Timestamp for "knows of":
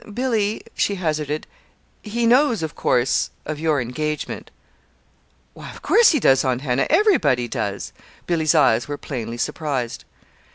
2.25-2.73